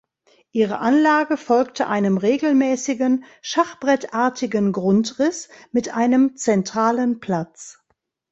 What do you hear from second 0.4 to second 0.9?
Ihre